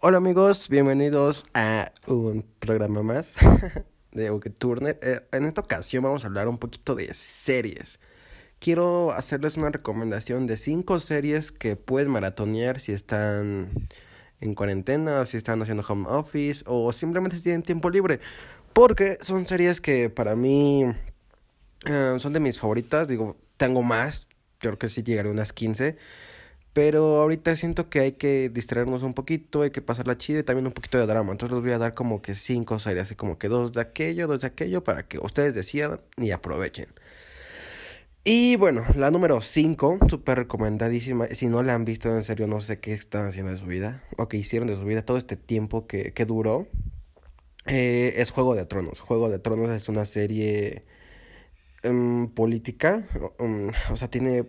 [0.00, 3.34] Hola amigos, bienvenidos a un programa más
[4.12, 4.96] de Uke Turner.
[5.02, 7.98] Eh, en esta ocasión vamos a hablar un poquito de series.
[8.60, 13.88] Quiero hacerles una recomendación de cinco series que pueden maratonear si están
[14.40, 18.20] en cuarentena o si están haciendo home office o simplemente si tienen tiempo libre.
[18.72, 20.84] Porque son series que para mí
[21.86, 23.08] eh, son de mis favoritas.
[23.08, 24.28] Digo, tengo más.
[24.58, 25.96] Creo que sí llegaré a unas 15.
[26.78, 30.64] Pero ahorita siento que hay que distraernos un poquito, hay que pasarla chido y también
[30.64, 31.32] un poquito de drama.
[31.32, 34.28] Entonces les voy a dar como que cinco series, así como que dos de aquello,
[34.28, 36.86] dos de aquello, para que ustedes decidan y aprovechen.
[38.22, 41.26] Y bueno, la número 5, súper recomendadísima.
[41.32, 44.04] Si no la han visto, en serio, no sé qué están haciendo de su vida
[44.16, 46.68] o qué hicieron de su vida todo este tiempo que, que duró.
[47.66, 49.00] Eh, es Juego de Tronos.
[49.00, 50.84] Juego de Tronos es una serie
[51.82, 53.04] um, política.
[53.40, 54.46] Um, o sea, tiene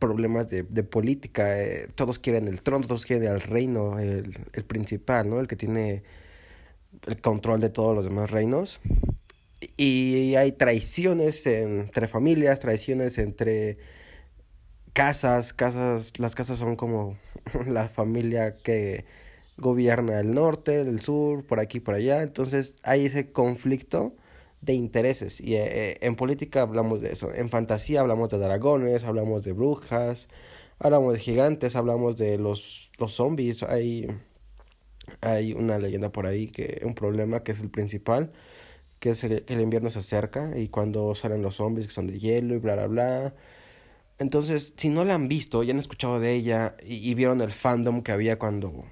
[0.00, 1.60] problemas de, de política.
[1.62, 5.38] Eh, todos quieren el trono, todos quieren el reino, el, el principal, ¿no?
[5.38, 6.02] El que tiene
[7.06, 8.80] el control de todos los demás reinos.
[9.76, 13.78] Y hay traiciones entre familias, traiciones entre
[14.92, 17.18] casas, casas, las casas son como
[17.66, 19.04] la familia que
[19.58, 22.22] gobierna el norte, el sur, por aquí, por allá.
[22.22, 24.14] Entonces hay ese conflicto
[24.60, 25.40] de intereses.
[25.40, 27.32] Y eh, en política hablamos de eso.
[27.34, 30.28] En fantasía hablamos de dragones, hablamos de brujas,
[30.78, 33.62] hablamos de gigantes, hablamos de los, los zombies.
[33.62, 34.08] Hay,
[35.20, 38.32] hay una leyenda por ahí, que un problema que es el principal,
[38.98, 42.18] que es el, el invierno se acerca y cuando salen los zombies que son de
[42.18, 43.34] hielo y bla, bla, bla.
[44.18, 47.52] Entonces, si no la han visto, ya han escuchado de ella y, y vieron el
[47.52, 48.84] fandom que había cuando,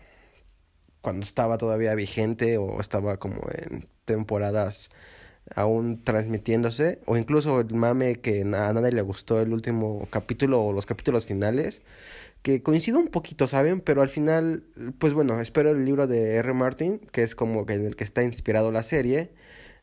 [1.02, 4.90] cuando estaba todavía vigente o estaba como en temporadas
[5.54, 10.72] aún transmitiéndose, o incluso el mame que a nadie le gustó el último capítulo o
[10.72, 11.82] los capítulos finales,
[12.42, 13.80] que coincido un poquito, ¿saben?
[13.80, 14.64] Pero al final,
[14.98, 16.52] pues bueno, espero el libro de R.
[16.54, 19.32] Martin, que es como en el que está inspirado la serie,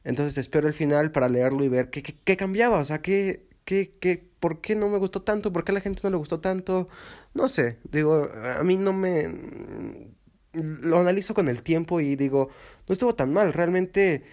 [0.04, 3.48] entonces espero el final para leerlo y ver qué, qué, qué cambiaba, o sea, qué,
[3.66, 6.18] qué, qué, por qué no me gustó tanto, por qué a la gente no le
[6.18, 6.88] gustó tanto,
[7.34, 10.14] no sé, digo, a mí no me...
[10.54, 12.50] Lo analizo con el tiempo y digo,
[12.88, 14.24] no estuvo tan mal, realmente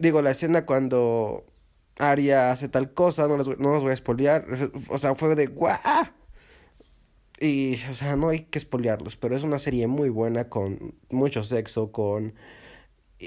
[0.00, 1.44] digo, la escena cuando
[1.98, 4.46] Arya hace tal cosa, no, les, no los voy a spoilear,
[4.88, 5.76] o sea, fue de ¡guau!
[7.38, 11.44] Y, o sea, no hay que spoilearlos, pero es una serie muy buena con mucho
[11.44, 12.34] sexo, con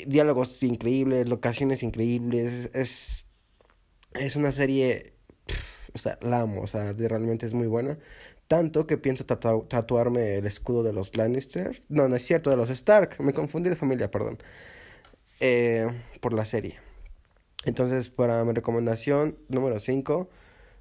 [0.06, 3.26] diálogos increíbles, locaciones increíbles, es,
[4.14, 5.14] es una serie,
[5.94, 8.00] o sea, la amo, o sea, realmente es muy buena.
[8.48, 11.82] Tanto que pienso tatu tatuarme el escudo de los Lannister.
[11.90, 13.16] No, no es cierto, de los Stark.
[13.20, 14.38] Me confundí de familia, perdón
[15.46, 15.86] eh,
[16.22, 16.80] por la serie.
[17.66, 20.30] Entonces, para mi recomendación número 5,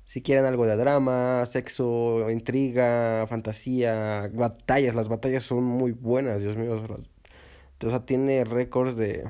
[0.04, 6.56] si quieren algo de drama, sexo, intriga, fantasía, batallas, las batallas son muy buenas, Dios
[6.56, 6.80] mío.
[7.84, 9.24] O sea, tiene récords de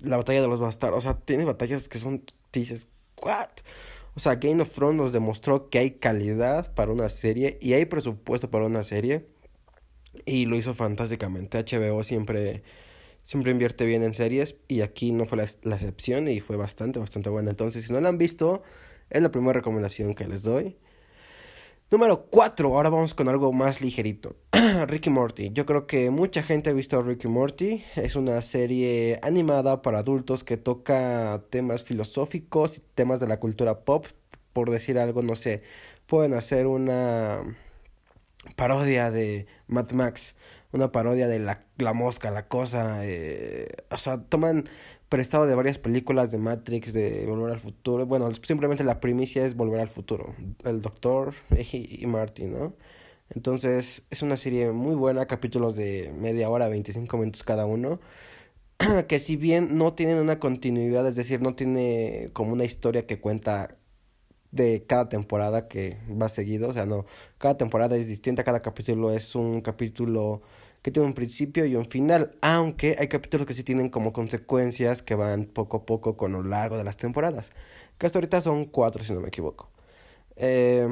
[0.00, 2.88] la batalla de los bastardos, o sea, tiene batallas que son, dices,
[3.22, 3.50] ¿what?
[4.16, 7.84] O sea, Game of Thrones nos demostró que hay calidad para una serie y hay
[7.84, 9.26] presupuesto para una serie
[10.24, 11.62] y lo hizo fantásticamente.
[11.62, 12.62] HBO siempre
[13.24, 17.00] siempre invierte bien en series y aquí no fue la, la, excepción y fue bastante,
[17.00, 17.50] bastante buena.
[17.50, 18.62] Entonces, si no la han visto,
[19.10, 20.76] es la primera recomendación que les doy.
[21.90, 24.36] Número 4, ahora vamos con algo más ligerito.
[24.86, 25.50] Ricky Morty.
[25.52, 27.84] Yo creo que mucha gente ha visto Ricky Morty.
[27.94, 33.84] Es una serie animada para adultos que toca temas filosóficos y temas de la cultura
[33.84, 34.06] pop.
[34.52, 35.62] Por decir algo, no sé,
[36.06, 37.42] pueden hacer una
[38.56, 40.36] parodia de Mad Max
[40.74, 43.00] una parodia de la, la mosca, la cosa.
[43.04, 44.64] Eh, o sea, toman
[45.08, 48.06] prestado de varias películas de Matrix, de Volver al Futuro.
[48.06, 50.34] Bueno, simplemente la primicia es Volver al Futuro.
[50.64, 52.74] El Doctor y, y Marty, ¿no?
[53.30, 58.00] Entonces, es una serie muy buena, capítulos de media hora, 25 minutos cada uno.
[59.08, 63.20] que si bien no tienen una continuidad, es decir, no tiene como una historia que
[63.20, 63.78] cuenta
[64.50, 67.06] de cada temporada que va seguido, o sea, no,
[67.38, 70.42] cada temporada es distinta, cada capítulo es un capítulo
[70.84, 75.02] que tiene un principio y un final, aunque hay capítulos que sí tienen como consecuencias
[75.02, 77.52] que van poco a poco con lo largo de las temporadas,
[77.96, 79.70] que hasta ahorita son cuatro si no me equivoco.
[80.36, 80.86] Eh,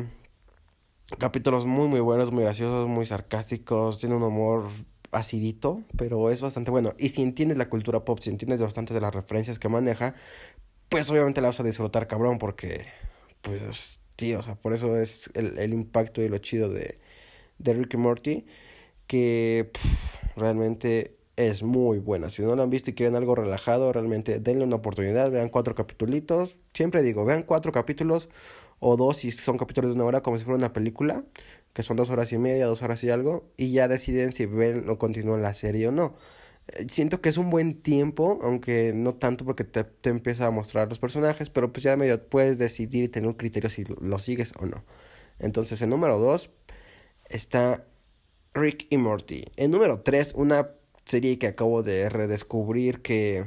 [1.19, 4.71] capítulos muy muy buenos, muy graciosos, muy sarcásticos, tiene un humor
[5.11, 6.95] acidito, pero es bastante bueno.
[6.99, 10.15] Y si entiendes la cultura pop, si entiendes bastante de las referencias que maneja,
[10.89, 12.87] pues obviamente la vas a disfrutar cabrón porque,
[13.43, 16.99] pues, sí, o sea, por eso es el, el impacto y lo chido de,
[17.59, 18.47] de Ricky Morty
[19.13, 19.71] que
[20.37, 22.31] realmente es muy buena.
[22.31, 25.75] Si no la han visto y quieren algo relajado, realmente denle una oportunidad, vean cuatro
[25.75, 26.59] capítulos.
[26.73, 28.31] Siempre digo, vean cuatro capítulos
[28.81, 31.25] o dos si son capítulos de una hora, como si fuera una película,
[31.75, 34.89] que son dos horas y media, dos horas y algo, y ya deciden si ven
[34.89, 36.15] o continúan la serie o no.
[36.69, 40.51] Eh, siento que es un buen tiempo, aunque no tanto porque te, te empieza a
[40.51, 44.19] mostrar los personajes, pero pues ya medio puedes decidir y tener un criterio si lo
[44.19, 44.85] sigues o no.
[45.39, 46.51] Entonces, en número 2
[47.29, 47.85] está
[48.55, 49.45] Rick y Morty.
[49.57, 50.71] En número 3, una
[51.05, 53.47] serie que acabo de redescubrir que,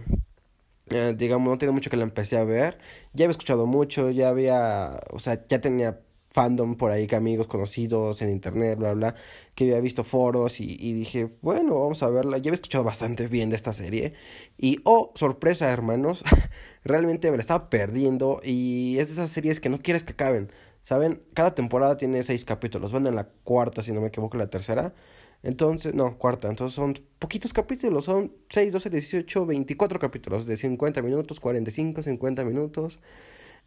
[0.90, 2.80] eh, digamos, no tiene mucho que la empecé a ver.
[3.14, 7.48] Ya había escuchado mucho, ya había, o sea, ya tenía fandom por ahí, que amigos
[7.48, 9.16] conocidos en internet, bla, bla,
[9.56, 12.38] que había visto foros y, y, dije, bueno, vamos a verla.
[12.38, 14.14] Ya había escuchado bastante bien de esta serie.
[14.58, 16.24] Y, oh, sorpresa, hermanos,
[16.84, 20.50] realmente me la estaba perdiendo y es de esas series que no quieres que acaben.
[20.86, 21.24] ¿Saben?
[21.34, 22.92] Cada temporada tiene seis capítulos.
[22.92, 24.94] Van en la cuarta, si no me equivoco, la tercera.
[25.42, 26.48] Entonces, no, cuarta.
[26.48, 28.06] Entonces son poquitos capítulos.
[28.06, 33.00] Son 6, 12, 18, 24 capítulos de 50 minutos, 45, 50 minutos.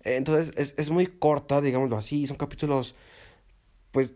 [0.05, 2.29] Entonces es, es muy corta, digámoslo así.
[2.29, 2.95] Son capítulos,
[3.91, 4.15] pues,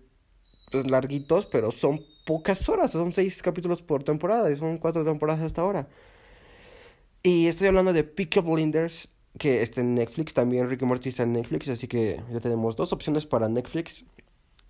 [0.70, 2.92] pues, larguitos, pero son pocas horas.
[2.92, 5.88] Son seis capítulos por temporada y son cuatro temporadas hasta ahora.
[7.24, 9.08] Y estoy hablando de Peaky Blinders
[9.42, 10.34] que está en Netflix.
[10.34, 14.04] También Rick Morty está en Netflix, así que ya tenemos dos opciones para Netflix.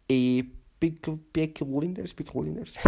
[0.09, 2.79] Y Peaky Blinders, Peaky Blinders.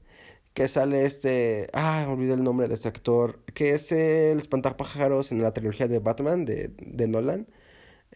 [0.54, 1.68] que sale este...
[1.74, 3.40] Ah, olvidé el nombre de este actor.
[3.52, 7.46] Que es el espantapájaros en la trilogía de Batman de, de Nolan.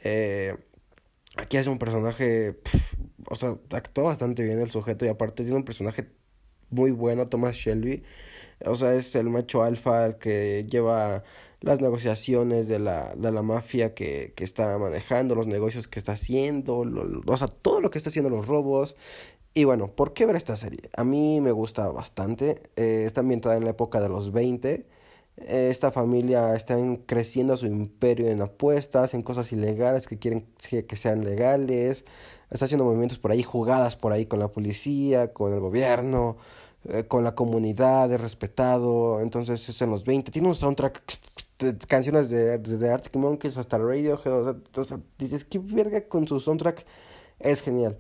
[0.03, 0.57] Eh,
[1.37, 2.61] aquí hace un personaje...
[3.29, 6.09] o sea, actuó bastante bien el sujeto y aparte tiene un personaje
[6.71, 8.03] muy bueno, Thomas Shelby.
[8.65, 11.23] O sea, es el macho alfa el que lleva
[11.61, 16.79] las negociaciones de la, la mafia que, que, está manejando, los negocios que está haciendo,
[17.27, 18.97] o sea, todo lo que está haciendo los robos.
[19.55, 20.91] Y bueno, ¿por qué ver esta serie?
[20.97, 22.63] A mí me gusta bastante.
[22.77, 24.87] Eh, está ambientada en la época de los 20.
[25.47, 26.77] Esta familia está
[27.07, 32.05] creciendo su imperio en apuestas, en cosas ilegales que quieren que, sean legales.
[32.51, 36.37] Está haciendo movimientos por ahí, jugadas por ahí con la policía, con el gobierno.
[36.85, 41.03] Eh, con la comunidad, es respetado, entonces es en los 20, tiene un soundtrack,
[41.89, 46.87] canciones de, desde Arctic Monkeys hasta Radiohead, o sea, dices, qué verga con su soundtrack,
[47.41, 47.99] es genial.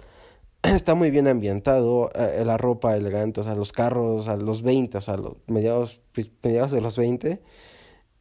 [0.62, 4.98] Está muy bien ambientado, eh, la ropa elegante, o sea, los carros a los 20,
[4.98, 6.00] o sea, los mediados,
[6.42, 7.42] mediados de los 20.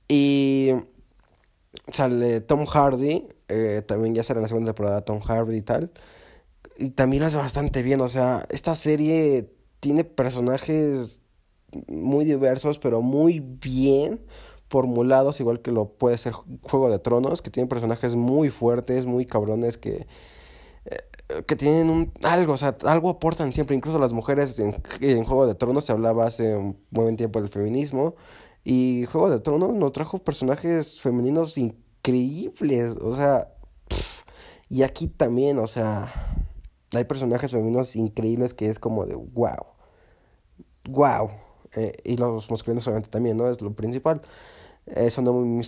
[0.08, 0.72] Y
[1.92, 5.92] sale Tom Hardy, eh, también ya sale en la segunda temporada Tom Hardy y tal.
[6.78, 11.22] Y también lo hace bastante bien, o sea, esta serie tiene personajes
[11.88, 14.22] muy diversos, pero muy bien
[14.70, 19.26] formulados, igual que lo puede ser Juego de Tronos, que tiene personajes muy fuertes, muy
[19.26, 20.08] cabrones, que,
[21.46, 24.74] que tienen un, algo, o sea, algo aportan siempre, incluso las mujeres en,
[25.26, 28.16] Juego de Tronos se hablaba hace un buen tiempo del feminismo,
[28.64, 33.50] y Juego de Tronos nos trajo personajes femeninos increíbles, o sea,
[34.70, 36.14] y aquí también, o sea,
[36.94, 39.66] hay personajes femeninos increíbles que es como de wow.
[40.90, 41.32] Wow.
[41.76, 43.50] Eh, y los masculinos obviamente también, ¿no?
[43.50, 44.22] Es lo principal.
[44.96, 45.66] Eso no muy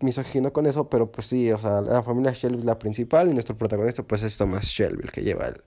[0.00, 3.32] misógino con eso, pero pues sí, o sea, la familia Shelby es la principal y
[3.32, 5.62] nuestro protagonista pues es Thomas Shelby, el que lleva el,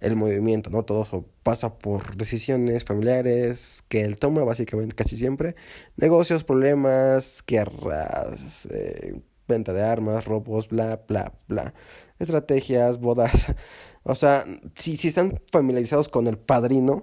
[0.00, 0.84] el movimiento, ¿no?
[0.84, 5.56] Todo eso pasa por decisiones familiares que él toma básicamente casi siempre.
[5.96, 11.74] Negocios, problemas, guerras, eh, venta de armas, robos, bla, bla, bla.
[12.18, 13.54] Estrategias, bodas.
[14.06, 17.00] O sea, si, si están familiarizados con el padrino,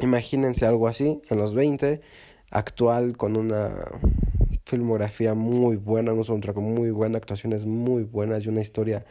[0.00, 2.02] imagínense algo así en los 20,
[2.50, 3.70] actual con una
[4.70, 9.04] filmografía muy buena, un soundtrack muy buena, actuaciones muy buenas y una historia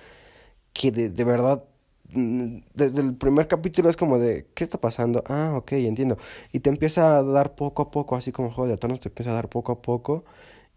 [0.74, 1.66] que de, de verdad
[2.12, 5.24] mm, desde el primer capítulo es como de, ¿qué está pasando?
[5.28, 6.18] Ah, ok, entiendo.
[6.54, 9.32] Y te empieza a dar poco a poco, así como Juego de Tronos, te empieza
[9.32, 10.26] a dar poco a poco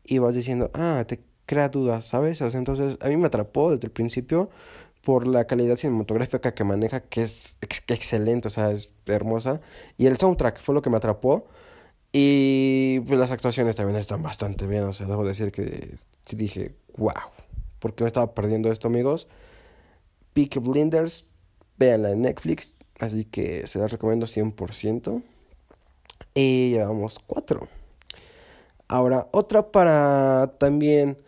[0.05, 2.41] y vas diciendo, ah, te crea dudas, ¿sabes?
[2.41, 4.51] entonces a mí me atrapó desde el principio
[5.03, 7.57] por la calidad cinematográfica que maneja, que es
[7.89, 9.61] excelente, o sea, es hermosa.
[9.99, 11.47] Y el soundtrack fue lo que me atrapó.
[12.13, 16.75] Y pues las actuaciones también están bastante bien, o sea, debo decir que sí dije,
[16.97, 17.15] wow,
[17.79, 19.29] ¿por qué me estaba perdiendo esto, amigos?
[20.35, 21.25] Peak Blinders,
[21.79, 25.23] véanla en Netflix, así que se la recomiendo 100%.
[26.35, 27.69] Y llevamos cuatro.
[28.89, 31.19] Ahora, otra para también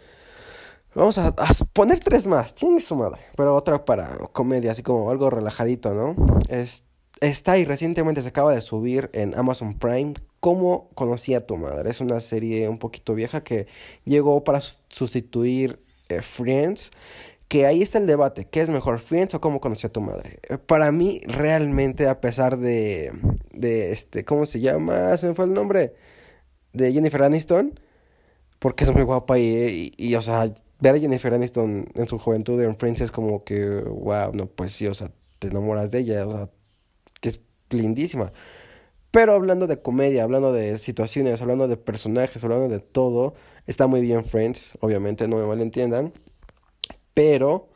[0.95, 1.35] Vamos a,
[1.73, 3.21] poner tres más, chingue su madre.
[3.37, 6.15] Pero otra para comedia, así como algo relajadito, ¿no?
[6.49, 6.85] Es,
[7.21, 10.15] está y recientemente se acaba de subir en Amazon Prime.
[10.45, 11.89] ¿Cómo conocí a tu madre?
[11.89, 13.67] Es una serie un poquito vieja que
[14.05, 16.91] llegó para sustituir eh, Friends.
[17.49, 20.41] Que ahí está el debate, ¿qué es mejor, Friends o cómo conocí a tu madre?
[20.51, 23.11] Eh, para mí, realmente, a pesar de,
[23.55, 25.17] de este, ¿cómo se llama?
[25.17, 25.95] Se me fue el nombre.
[26.75, 27.81] De Jennifer Aniston
[28.59, 32.61] porque es muy guapa y, y, o sea, ver a Jennifer Aniston en su juventud
[32.61, 36.27] en Friends es como que, wow, no, pues sí, o sea, te enamoras de ella,
[36.27, 36.51] o sea,
[37.23, 38.31] que es lindísima.
[39.15, 44.01] Pero hablando de comedia, hablando de situaciones, hablando de personajes, hablando de todo, está muy
[44.01, 46.13] bien Friends, obviamente, no me malentiendan.
[47.15, 47.69] Pero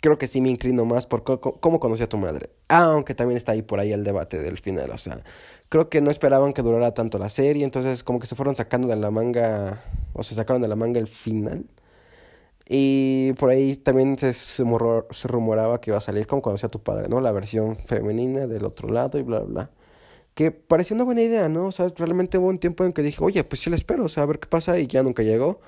[0.00, 2.48] creo que sí me inclino más por cómo conocí a tu madre.
[2.68, 4.90] Aunque también está ahí por ahí el debate del final.
[4.92, 5.22] O sea,
[5.68, 7.62] creo que no esperaban que durara tanto la serie.
[7.64, 9.84] Entonces, como que se fueron sacando de la manga.
[10.14, 11.66] O se sacaron de la manga el final.
[12.66, 14.64] Y por ahí también se, se,
[15.24, 17.20] rumoraba que iba a salir como conocí a tu padre, ¿no?
[17.20, 19.70] La versión femenina del otro lado y bla, bla.
[20.40, 21.66] Que parecía una buena idea, ¿no?
[21.66, 24.08] O sea, realmente hubo un tiempo en que dije, oye, pues sí la espero, o
[24.08, 24.78] sea, a ver qué pasa.
[24.78, 25.60] Y ya nunca llegó.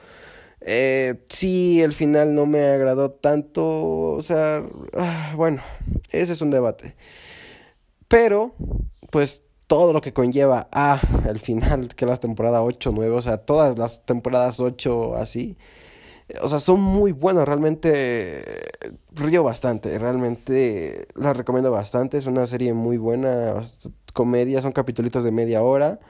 [0.62, 4.64] Eh, sí, el final no me agradó tanto, o sea,
[4.96, 5.60] ah, bueno,
[6.08, 6.96] ese es un debate.
[8.08, 8.54] Pero,
[9.10, 10.98] pues todo lo que conlleva a
[11.28, 15.58] el final, que las temporadas 8, 9, o sea, todas las temporadas 8 así,
[16.40, 18.44] o sea, son muy buenas, realmente
[19.12, 23.62] río bastante, realmente las recomiendo bastante, es una serie muy buena,
[24.14, 26.00] comedia, son capítulos de media hora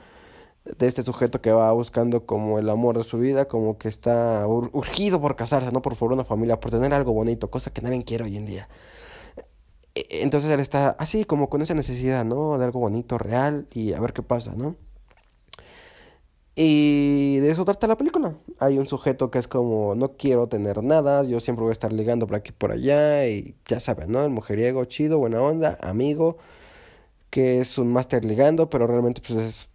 [0.65, 4.47] de este sujeto que va buscando como el amor de su vida, como que está
[4.47, 8.03] urgido por casarse, no por formar una familia, por tener algo bonito, cosa que nadie
[8.03, 8.69] quiere hoy en día.
[9.95, 12.57] E, entonces él está así como con esa necesidad, ¿no?
[12.57, 14.75] De algo bonito, real y a ver qué pasa, ¿no?
[16.55, 18.35] Y de eso trata la película.
[18.59, 21.91] Hay un sujeto que es como, no quiero tener nada, yo siempre voy a estar
[21.91, 24.23] ligando por aquí por allá y ya saben, ¿no?
[24.23, 26.37] El mujeriego chido, buena onda, amigo,
[27.31, 29.69] que es un máster ligando, pero realmente pues es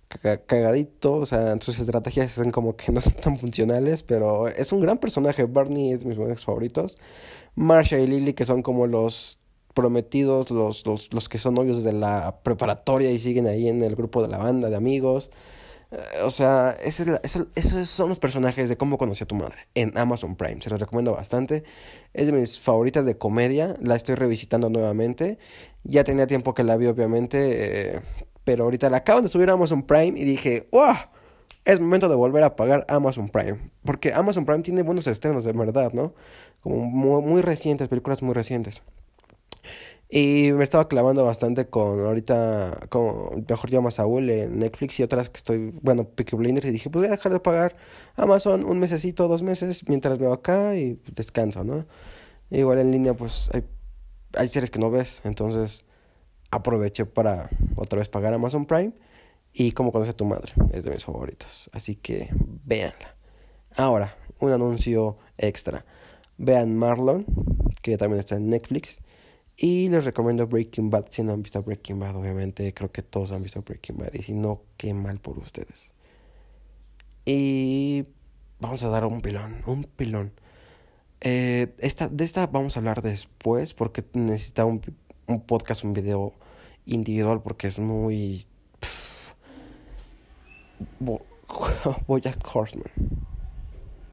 [0.46, 4.80] cagadito, o sea, sus estrategias son como que no son tan funcionales, pero es un
[4.80, 5.44] gran personaje.
[5.44, 6.96] Barney es mis buenos favoritos.
[7.56, 9.40] Marsha y Lily, que son como los
[9.74, 13.96] prometidos, los, los, los que son novios de la preparatoria y siguen ahí en el
[13.96, 15.30] grupo de la banda de amigos.
[15.90, 20.36] Eh, o sea, esos son los personajes de cómo conocí a tu madre en Amazon
[20.36, 20.60] Prime.
[20.60, 21.64] Se los recomiendo bastante.
[22.14, 23.74] Es de mis favoritas de comedia.
[23.80, 25.38] La estoy revisitando nuevamente.
[25.84, 27.96] Ya tenía tiempo que la vi, obviamente.
[27.96, 28.00] Eh,
[28.44, 30.94] pero ahorita la acaban de subir a Amazon Prime y dije, ¡wow!
[31.64, 33.58] Es momento de volver a pagar Amazon Prime.
[33.84, 36.14] Porque Amazon Prime tiene buenos estrenos, de verdad, ¿no?
[36.62, 38.82] Como muy, recientes, películas muy recientes.
[40.10, 45.28] Y me estaba clavando bastante con ahorita, con Mejor llama Saúl en Netflix y otras
[45.28, 46.66] que estoy, bueno, Peaky Blinders.
[46.66, 47.76] Y dije, pues voy a dejar de pagar
[48.16, 51.86] Amazon un mesecito, dos meses, mientras veo acá y descanso, ¿no?
[52.50, 53.64] igual en línea, pues hay,
[54.34, 55.84] hay series que no ves, entonces
[56.50, 58.94] aproveché para otra vez pagar Amazon Prime.
[59.52, 61.70] Y como conoce a tu madre, es de mis favoritos.
[61.72, 62.28] Así que
[62.64, 63.16] véanla.
[63.76, 65.84] Ahora, un anuncio extra.
[66.36, 67.26] Vean Marlon,
[67.82, 68.98] que también está en Netflix.
[69.58, 71.06] Y les recomiendo Breaking Bad.
[71.10, 74.14] Si no han visto Breaking Bad, obviamente, creo que todos han visto Breaking Bad.
[74.14, 75.90] Y si no, qué mal por ustedes.
[77.24, 78.06] Y
[78.60, 80.32] vamos a dar un pilón, un pilón.
[81.20, 84.80] Eh, esta, de esta vamos a hablar después porque necesita un
[85.28, 86.32] un podcast, un video
[86.86, 88.46] individual porque es muy...
[92.06, 92.90] Bojack Horseman.